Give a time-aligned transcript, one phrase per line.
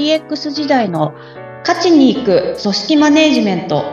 [0.00, 1.12] DX 時代の
[1.60, 3.84] 勝ちに行く組織マネジメント。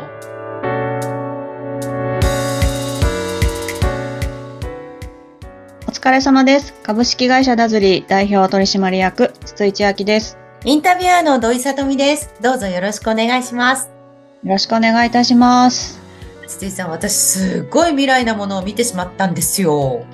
[5.86, 6.74] お疲れ様です。
[6.84, 10.38] 株式会社ダズリー代表取締役筒井千明です。
[10.64, 12.34] インタビュアーの土井さとみです。
[12.42, 13.88] どうぞよろしくお願いします。
[13.88, 16.00] よろしくお願いいたします。
[16.48, 20.06] 筒井さん私すごい未来なものを見てしまったんですよ。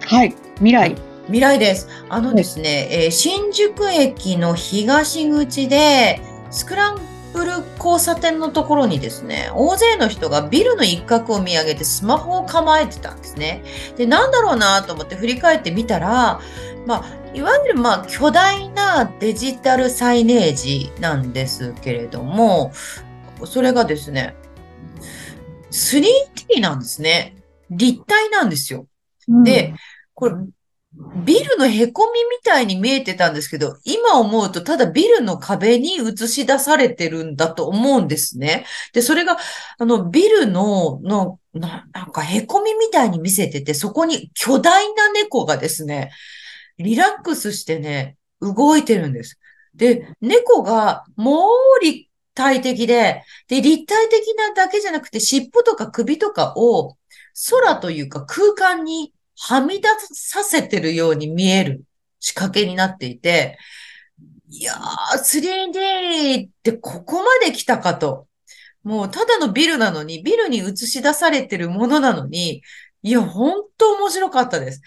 [0.00, 1.88] はい未来未来です。
[2.08, 7.00] あのですね、えー、新宿駅の東口で、スクラン
[7.32, 13.62] ブル交差点のところにですね、大勢の人がビルの一角を見上げてスマホを構えてたんですね。
[13.96, 16.40] で、なんだろうなと思って振り返ってみたら、
[16.86, 22.72] まあ、いわゆるまあ巨大なデジタルサイネージなんですけれども、
[23.44, 24.34] それがですね、
[25.70, 27.36] 3D なんですね。
[27.70, 28.86] 立体なんですよ。
[29.44, 29.74] で、
[30.14, 30.34] これ、
[30.94, 38.66] ビルの凹みみたいに見えてたんですけど、今思うとただビルの壁に映し出されてるんだと思うんですね。
[38.92, 39.38] で、それが、
[39.78, 46.10] あの、ビルの、の、ななんか凹みみたいに見せてて、そこに巨大な猫がですね、
[46.78, 49.38] リラックスしてね、動いてるんです。
[49.74, 51.48] で、猫がも
[51.80, 56.96] う立体的で、で、立体的なだけじゃなくて、尻尾とか首とかを
[57.50, 61.84] 空というか空間にはみ出させてるように見える
[62.20, 63.58] 仕掛けになっていて、
[64.48, 68.28] いやー、3D ってここまで来たかと。
[68.82, 72.62] もうただのビルなのに、ビルに映し出されてるものなのに、
[73.02, 74.82] いや、本当面白かったです。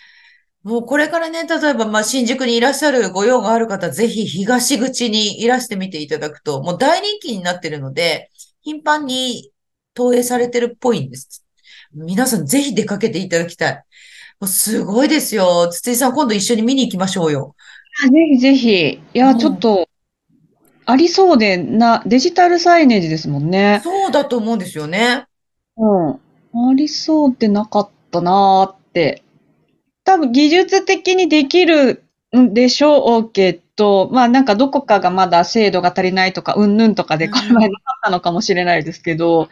[0.63, 9.52] もうこれからね、例えば、まあ、新宿にいらっしゃるご用がある方、ぜひ東口にいらしてみていただくと、もう大人気になってるので、頻繁に
[9.93, 11.45] 投影されてるっぽいんです。
[11.93, 13.83] 皆さんぜひ出かけていただきたい。
[14.44, 15.67] すごいですよ。
[15.69, 17.55] 筒井さん、今度一緒に見に行きましょうよ。
[18.03, 18.89] ぜひぜひ。
[18.92, 19.88] いや、うん、ちょっと、
[20.86, 23.82] ありそうでな、デジタルサイネージですもんね。
[23.83, 25.26] そうだと思うんですよね。
[25.77, 26.09] うん。
[26.11, 29.23] ありそうでなかったなーって。
[30.04, 32.04] 多分技術的にできる
[32.38, 33.32] んでしょう？
[33.32, 39.48] けど、まあなんかどこかがまだ精度が足りないとか、うんぬんとかでこれまでなかったのかもしれないですけど、うん、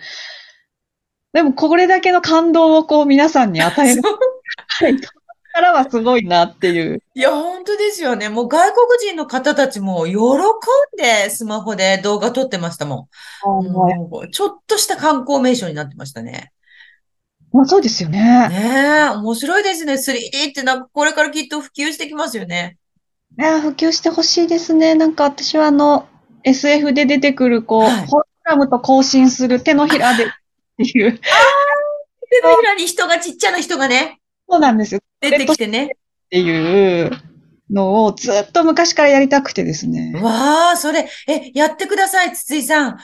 [1.33, 4.01] でもこれだけの感動をこう皆さんに与える
[4.83, 4.97] はい。
[5.53, 7.03] からはすごいなっていう。
[7.13, 8.27] いや、本当ですよね。
[8.27, 10.17] もう外国人の方たちも喜ん
[10.97, 13.07] でスマホで動画撮ってましたも
[13.45, 13.67] ん。
[13.67, 16.51] もちょっとした観光名所になってましたね。
[17.51, 18.19] まあ、そうですよね。
[18.49, 19.93] ねえ、面白いですね。
[19.93, 22.77] 3D ってなんかこれからきっと普及してきますよね。
[23.37, 24.95] いや、普及してほしいですね。
[24.95, 26.07] なんか私はあの、
[26.43, 30.27] SF で出てくる、こう、はい、ホログラムと交信する手のひらでっ
[30.77, 31.11] ていう。
[31.13, 34.19] 手のひらに人がちっちゃな人がね。
[34.53, 35.01] そうなんですよ。
[35.19, 35.85] 出てきてね。
[35.85, 35.87] っ
[36.29, 37.11] ていう
[37.71, 40.13] のをずっと昔からやりたくてですね。
[40.21, 42.97] わあ、それ、え、やってください、筒井さん。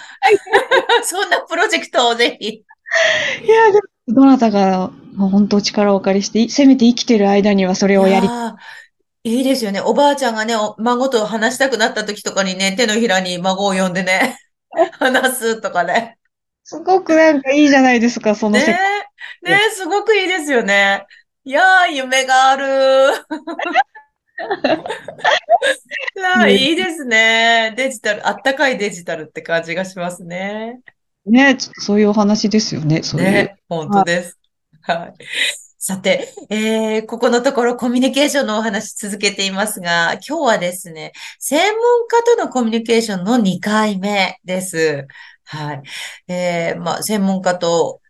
[1.04, 2.48] そんなプロジェクトをぜひ。
[2.48, 8.30] いや、でも、どなたが本当力をお借りして、せめて生きてる間にはそれをやり。
[9.24, 9.82] いいですよね。
[9.82, 14.38] おばあちゃんがね、孫と話したくなった時とかにね、手のひらに孫を呼んでね、
[15.00, 16.20] 話すとかね。
[16.64, 18.74] すごくなんかいいじゃないですか、その世界。
[18.76, 18.80] ね
[19.42, 21.06] ねすごくいいですよね。
[21.46, 22.66] いやー、夢がある。
[26.50, 27.74] いいですね。
[27.78, 30.82] デジタル、あったかいデジタルって感じがしますね。
[31.26, 33.04] ねちょっとそういうお話ですよね。
[33.04, 33.32] そういう。
[33.32, 34.38] ね、本当です。
[34.82, 35.14] はい。
[35.78, 45.08] さて、えー、ここのところコミュニケーションのお話続けていますが、今日はですね、専門家とのコミュニケーションの2回目です。
[45.46, 45.84] はい。
[46.28, 48.02] えー、まあ、専門家と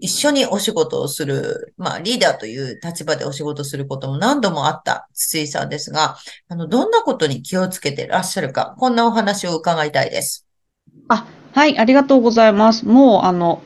[0.00, 6.16] 一緒にお仕事をする、まあ、リーダーという立場でお仕事することも何度もあった筒井さんですが、
[6.48, 10.46] あの、どんなことに気をつけてらっしゃるか、こんなお話を伺いたいです。
[11.08, 12.86] あ、はい、ありがとうございます。
[12.86, 13.62] もう、あの、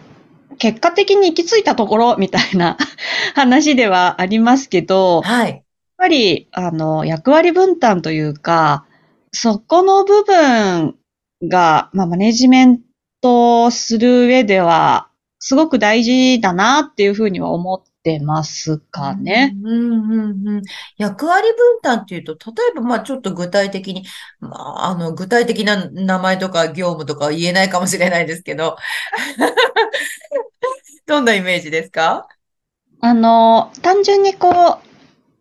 [0.58, 2.76] 結果的に行き着いたところみたいな
[3.34, 5.50] 話ではありますけど、はい。
[5.50, 5.62] やっ
[5.98, 8.86] ぱり、あの、役割分担というか、
[9.32, 10.94] そこの部分
[11.48, 12.80] が、まあ、マネジメン
[13.20, 15.08] トする上では、
[15.44, 19.52] すごく大事だなっていうふうには思ってますかね。
[19.64, 20.62] うんうんうん、
[20.98, 22.38] 役割分担っていうと、例
[22.70, 24.04] えば、まあちょっと具体的に、
[24.38, 28.76] まあ、あの、具体的な名前とか業務とか言えないかもしれないですけど、
[31.06, 32.28] どんなイメージですか？
[33.00, 34.91] あの、単純にこう、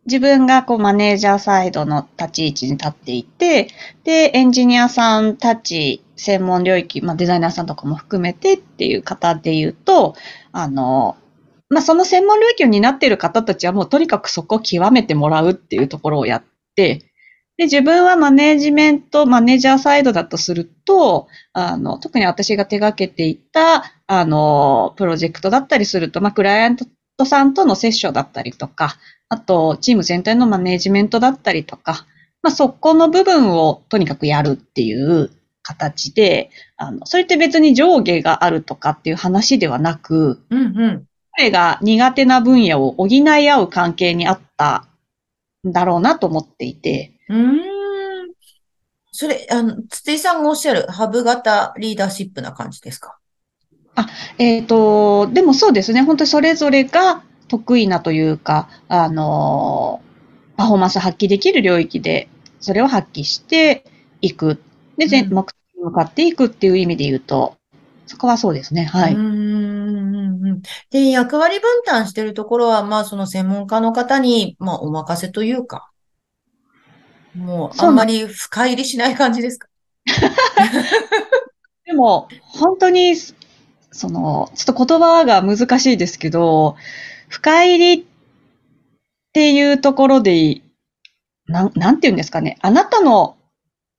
[0.06, 3.68] 自分がこうマネージャーサイドの立ち位置に立っていて、
[4.04, 10.14] で、エンジニアさんたち専門領域、まあ、デザイナーさんとかも含めてっていう方で言うと、
[10.50, 11.16] あの、
[11.68, 16.44] まあ、その専門領域を担っている方たちはもうとにかくそこを極めてもらうっていうところをやっ
[16.74, 17.12] て、
[17.56, 26.86] で、自分はマネージメント、マネージャーサイドだとすると、あの、特に私が手掛けていた、あの、プロジェクトだったりすると、まあ、クライアント
[27.24, 28.96] さんとのセッションだったりとか、
[29.32, 32.04] あと、チーム全体のマネージメントだったりとか、
[32.42, 35.30] まあ、そこの部分をとにかくやるっていう
[35.62, 41.06] 形で、あの、それって別に上下があるとかっていう話ではなく、うんうん。
[41.34, 44.86] 彼が苦手な分野を補い合う関係にあった
[45.66, 47.60] んだろうなと思っていて、うーん。
[49.12, 53.18] それ、あの、筒井さんがおっしゃるハブ型リーダーシップな感じですか？
[54.36, 60.00] えっ、と、でもそうですね、本当にそれぞれが得意なというか、あの、
[60.56, 62.28] パフォーマンス発揮できる領域で、
[62.60, 63.84] それを発揮して
[64.22, 64.62] いく。
[64.96, 65.34] で、全うん。
[65.34, 67.56] 目的に向かっていくっていう意味で言うと、
[68.06, 69.16] そこはそうですね、はい。
[70.90, 75.90] で、役割分担してるところは、まあ、その専門家の方に、まあ、お任せというか、
[77.34, 79.68] もうあんまり深入りしない感じですか？
[81.84, 86.76] でも、本当に、その、ちょっと言葉が難しいですけど、
[87.32, 88.04] 深入りっ
[89.32, 90.60] ていうところで、
[91.46, 92.58] なん、なんて言うんですかね。
[92.60, 93.36] あなたの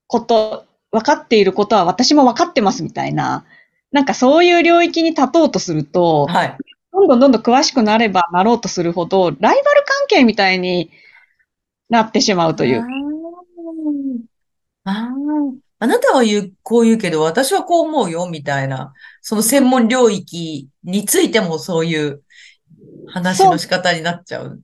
[0.06, 3.44] こと、分かっていることは私も分かってますみたいな、
[3.92, 6.58] なんかそういう領域に立とうとすると、はい。
[6.92, 10.92] どんどんどんどん詳しくなればなろうとするほど、ライバル関係みたいに
[11.90, 12.86] なってしまうという。
[14.84, 15.10] あ
[15.80, 18.94] あなたは言う、こう言うけど、私はこう思うよ、みたいな。
[19.22, 22.22] その専門領域についてもそういう
[23.14, 24.60] 話の仕方になっちゃう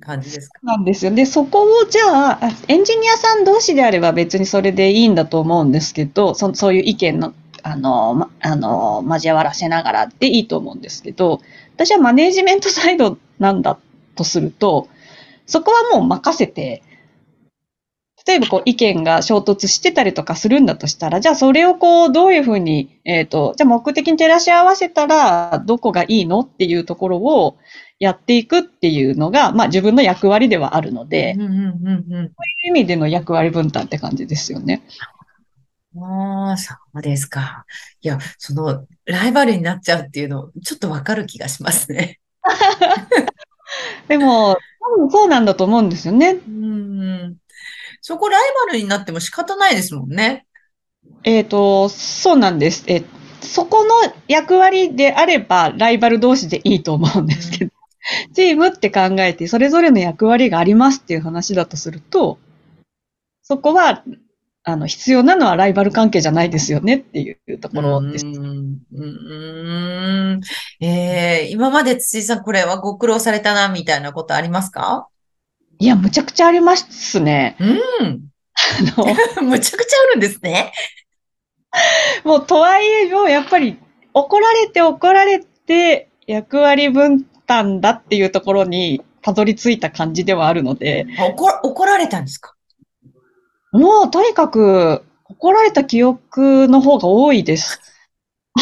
[0.00, 0.58] 感じですか？
[0.62, 1.14] なんですよ。
[1.14, 11.40] で、そこをじゃあ、あエンジニアさん同士であれば別にそれでいいんだと思うんですけど、そそういう意見の、あの、ま、あの、交わらせながらでいいと思うんですけど、
[11.74, 13.78] 私はマネージメントサイドなんだ
[14.16, 14.88] とすると、
[15.46, 16.82] そこはもう任せて、
[18.26, 27.56] 例えばこう意見が衝突してたりとかするんだとしたら、じゃあそれをこうどういうふうに、えっ、と、じゃあ目的に照らし合わせたらどこがいいのっていうところを
[28.00, 31.54] やっていくっていうのが、まあ自分の役割ではあるので、うんうんう
[32.08, 32.32] んうん。
[32.66, 34.82] 意味での役割分担って感じですよね。
[35.96, 37.66] ああ、そうですか。
[38.00, 42.20] いや、その、ライバルになっちゃうっていうの、ちょっとわかる気がしますね。
[44.08, 46.38] でも、多分そうなんだと思うんですよね。
[46.48, 47.36] うん。
[48.00, 50.46] そこライバルになっても仕方ないですもんね。
[51.24, 52.84] えっ、と、そうなんです。
[52.86, 53.04] え
[53.42, 53.94] そこの
[54.28, 57.72] 役割であれば、ライバル同士でいいと思うんですけど、
[58.34, 62.38] チームって考えて、それぞれの役割がありますっていう話だとすると、
[63.42, 64.04] そこは、
[64.62, 68.26] あの、必要なのはライバル関係じゃないですよねっていうところです。
[68.26, 68.78] うん。
[68.92, 70.40] うん。
[70.80, 75.08] えー、今まで辻井さんこれはご苦労されたな、みたいなことありますか？
[75.78, 77.56] いや、むちゃくちゃありますね。
[77.58, 77.64] う
[78.04, 78.30] ん。
[78.96, 79.06] あの、
[79.48, 80.72] むちゃくちゃあるんですね。
[82.24, 83.78] もう、とはいえ、もうやっぱり、
[84.12, 92.54] 怒られて怒られて、役割分担だっていうところに、たどり着いた感じではあるので、あ怒ら、怒られたんですか？
[93.72, 97.80] もう、とにかく、怒られた記憶の方が多いです。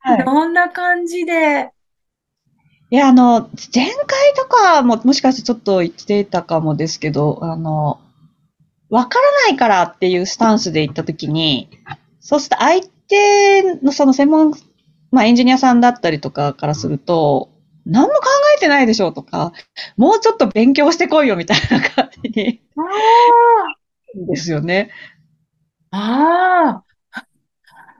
[0.00, 1.70] はいどんな感じで？
[2.90, 8.00] いや、あの、前回とかも、もしかしてちょっと言ってたかもですけど、あの、
[8.90, 11.68] わからないからっていうスタンスで言ったときに、
[12.20, 14.54] そうすると相手のその専門、
[15.14, 17.50] まあエンジニアさんだったりとかからすると、
[17.86, 18.20] 何も考
[18.56, 19.52] えてないでしょとか、
[19.96, 22.60] もうちょっと勉強してこいよみたいな感じに、
[24.26, 24.90] ですよね。
[25.90, 27.26] ああ、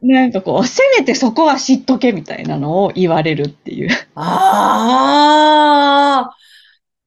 [0.02, 3.88] なんかこう、せめてそこは知っとけみたいなのを言われるっていう。
[4.14, 6.36] ああ。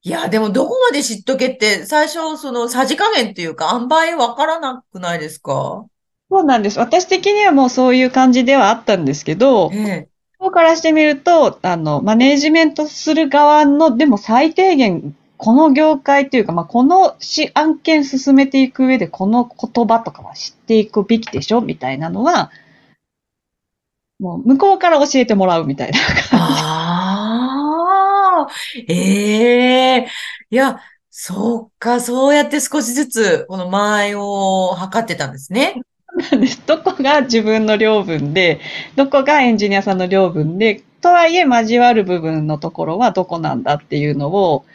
[0.04, 5.86] いや、でもどこまで知っとけって、最初、その、さじ加減っていうか、塩梅わからなくないですか？
[6.29, 6.79] そうなんです。
[6.79, 10.10] 私的にはもうそういう感じではあったんですけど、ええ。
[10.39, 21.62] ここからしてみると、あの、マネージメントする側の、でも最低限、この業界というか、まあ、このし案件進めていく上で、この言葉とかは知っていくべきでしょ？
[21.62, 22.51] みたいなのは、
[24.19, 26.00] もう向こうから教えてもらうみたいな。
[26.34, 28.50] ああ、
[28.88, 30.07] ええ。
[30.50, 30.79] いや、
[31.10, 35.81] そうか、そうやって少しずつ、この間合いを測ってたんですね。
[36.17, 36.62] なんです。
[36.65, 38.59] どこが自分の領分で、
[38.95, 44.65] どこがエンジニアさんの領分で、とはいえ交わる部分のところはどこなんだっていうのを、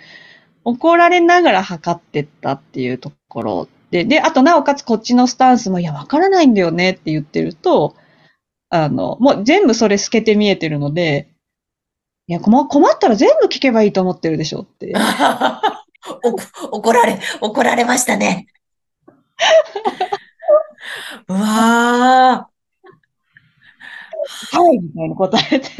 [0.64, 7.94] 怒られながら測ってったっていうところで、で、あとなおかつこっちのスタンスも、いや、わからないんだよねって言ってると、
[8.70, 11.28] あの、もう全部それ透けて見えてるので、
[12.26, 14.94] いや、困ったら全部聞けばいいと思ってるでしょって。
[16.72, 18.46] 怒られ、怒られましたね。
[21.28, 22.48] うわ
[24.52, 25.70] はい、みたいな答えて。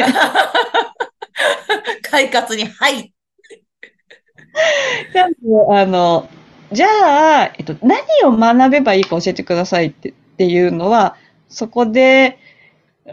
[2.03, 3.13] 快活に、はい。
[5.71, 6.29] あの、
[6.73, 11.17] じゃあ、えっと、何を学べばいいか教えてくださいってっていうのは、
[11.49, 12.39] そこで、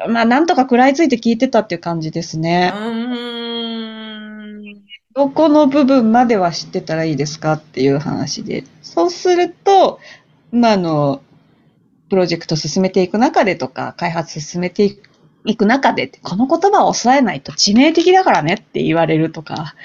[0.07, 2.71] まあ、なんとか食らいついて聞いてたっていう感じですね。
[5.15, 8.63] どこの部分までは知ってたらいいですかっていう話で。
[8.81, 9.99] そうすると、
[10.51, 11.21] まあ、あの、
[12.09, 14.97] プロジェクト進めていく中でとか、開発進めて
[15.45, 19.75] いく中で、この言葉を抑えないと致命的だからねって言われるとか。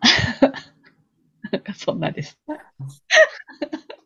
[1.50, 2.38] なんかそんなです。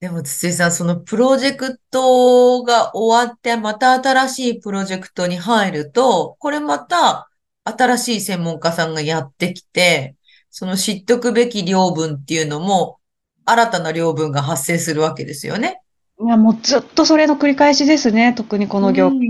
[0.00, 7.28] でも、筒井さん、そのプロジェクトが終わって、また新しいプロジェクトに入ると、これまた
[7.64, 10.16] 新しい専門家さんがやってきて、
[10.50, 12.98] その知っとくべき領分っていうのも、
[13.44, 15.82] 新たな領分が発生するわけですよね。
[16.22, 18.34] いや、もうずっとそれの繰り返しですね。
[18.34, 19.20] 特にこの業界っ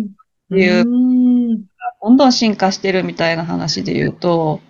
[0.51, 1.57] ていう。
[1.57, 1.65] う
[2.03, 4.61] どんどん進化してるみたいな話で言うと、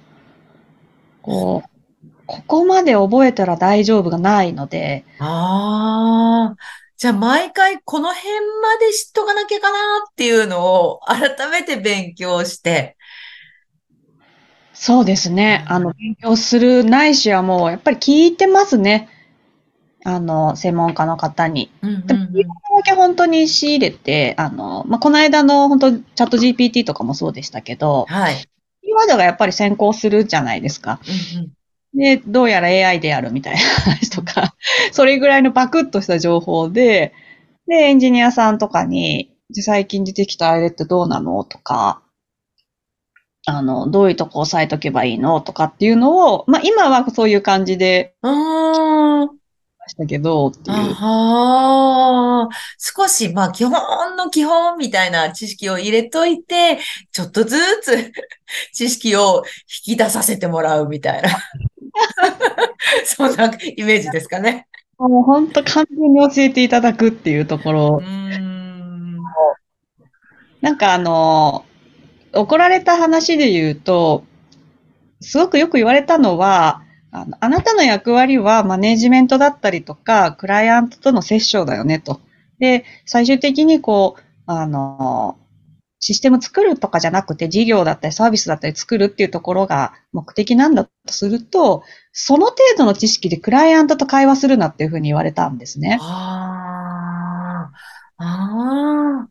[1.22, 5.04] こう、ここまで覚えたら大丈夫がないので。
[5.18, 6.56] ああ。
[6.96, 8.28] じゃあ毎回この辺
[8.60, 9.78] まで知っとかなきゃかな
[10.10, 12.96] っていうのを改めて勉強して。
[14.74, 15.64] そうですね。
[15.66, 19.08] あの、勉強するないしはもうやっぱり聞いてますね。
[20.04, 21.71] あの、専門家の方に。
[21.83, 28.37] うんうんうん、でも、だけ本当に仕入れて、あの、まあ、この間の本当チャット GPT とかもそうでしたけど、はい。
[28.37, 31.00] キーワードがやっぱり先行するじゃないですか。
[31.35, 31.52] うんうん
[31.92, 34.54] で、どうやら AI であるみたいな話とか、
[34.92, 37.12] それぐらいのパクッとした情報で、
[37.66, 42.02] で、エンジニアさんとかに、最近出てきたあれってどうなのとか、
[43.47, 49.28] あの、どういうとこ押さえとけばいいのとかっていうのを、まあ今はそういう感じで、あ
[49.80, 50.76] ましたけど、っていう。
[50.76, 56.78] ああ、少し、まあ基本の基本みたいな知識を入れといて、
[57.12, 58.12] ちょっとずつ
[58.72, 59.42] 知識を
[59.87, 61.30] 引き出させてもらうみたいな。
[63.04, 64.66] そんなイメージですかね。
[64.99, 68.00] もう本当完全に教えていただくっていうところ。
[68.02, 68.60] うん
[70.60, 71.64] なんかあの、
[72.34, 74.25] 怒られた話で言うと、
[75.20, 82.20] すごくよく言われたのは、あのあなたの役割はマネジメントだったりとか、クライアントとの接触だよねと。
[82.58, 85.36] で、最終的にこう、あの、
[85.98, 95.98] システム作るとかじゃなくて事業だったりサービスだったり作るっていうところが目的なんだとすると、その程度の知識でクライアントと会話するなっていうふうに言われたんですね。
[96.00, 97.70] あ
[98.18, 98.24] あ。
[98.24, 99.28] ああ。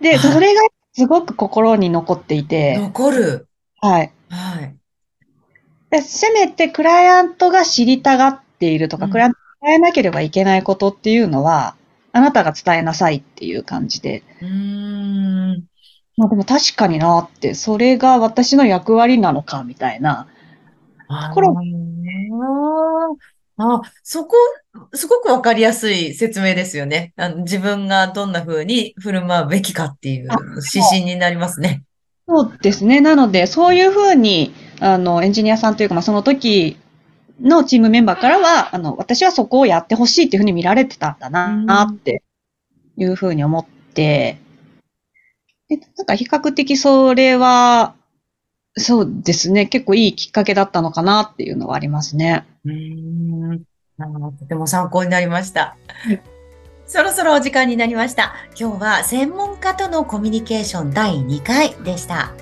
[0.00, 0.62] で、それが
[0.92, 2.78] すごく心に残っていて。
[2.78, 3.48] 残る。
[3.80, 4.12] はい。
[4.30, 4.79] はい。
[5.90, 11.74] でせめてクライアントが知りたがっているとか、うん、クライアントが伝えなければいけないことっていうのは、
[12.12, 14.22] あなたが伝えなさいっていう感じで。
[14.40, 15.64] うん。
[16.16, 20.26] まあでも確かになって、それが私の役割なのかみたいな
[21.08, 21.56] ところ。
[23.56, 24.36] あ、そこ、
[24.94, 27.12] すごくわかりやすい説明ですよね。
[27.16, 30.28] あの自分がどんな風に振る舞うべきかっていう
[30.72, 31.82] 指針になりますね。
[32.26, 33.00] そうですね。
[33.00, 36.78] なので、そういう風に、あの、エンジニアさんというか、まあ、その時
[37.40, 42.22] のチームメンバーからは、あの、私はそこをやってほしいっていうふうに見られてたんだな、って
[42.96, 44.38] いうふうに思って、
[45.68, 47.94] で、なんか比較的それは、
[48.76, 52.46] そうですね、結構いいきっかけだったのかなっていうのはありますね。
[52.64, 53.64] うん。
[54.38, 55.76] とても参考になりました。
[56.86, 58.34] そろそろお時間になりました。
[58.58, 62.32] 今日は専門家とのコミュニケーション第2回でした。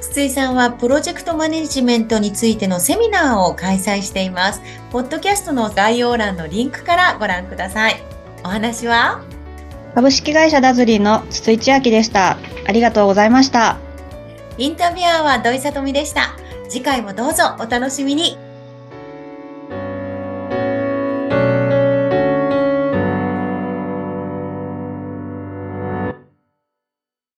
[0.00, 4.60] 筒井さんはプロジェクトマネジメントについてのセミナーを開催しています。
[4.90, 7.96] ポッドキャストの概要欄のリンクからご覧ください。
[8.44, 9.24] お話は？
[9.94, 12.36] 株式会社ダズリーの筒井千明でした。
[12.66, 13.78] ありがとうございました。
[14.58, 16.36] インタビュアーは土井さとみでした。
[16.68, 18.38] 次回もどうぞお楽しみに。